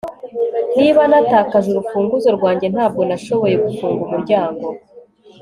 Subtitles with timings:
[0.77, 4.65] Niba natakaje urufunguzo rwanjye ntabwo nashoboye gufunga umuryango